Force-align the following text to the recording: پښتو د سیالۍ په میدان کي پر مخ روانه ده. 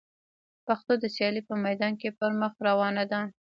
پښتو 0.65 0.93
د 1.01 1.05
سیالۍ 1.15 1.41
په 1.49 1.55
میدان 1.65 1.93
کي 2.01 2.09
پر 2.17 2.31
مخ 2.41 2.53
روانه 2.67 3.03
ده. 3.11 3.21